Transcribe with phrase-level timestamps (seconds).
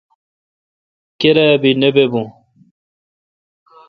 [1.19, 2.23] کیرا بی نہ با بو۔